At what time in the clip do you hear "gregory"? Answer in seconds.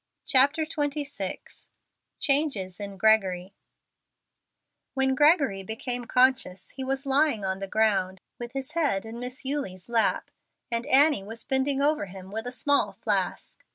2.97-3.53, 5.13-5.61